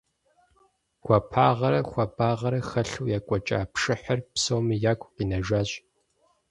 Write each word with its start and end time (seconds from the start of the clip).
Гуапагъэрэ 1.03 1.79
хуабагъэрэ 1.89 2.59
хэлъу 2.69 3.11
екӀуэкӀа 3.17 3.59
пшыхьыр 3.71 4.19
псоми 4.33 4.75
ягу 4.91 5.11
къинэжащ. 5.13 5.69